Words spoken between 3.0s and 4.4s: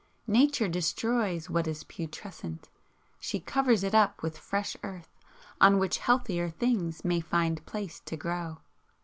she covers it up with